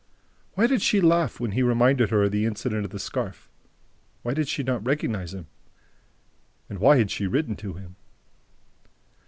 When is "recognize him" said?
4.83-5.45